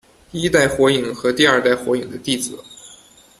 [0.31, 2.57] 第一代火影和第二代火影的弟子。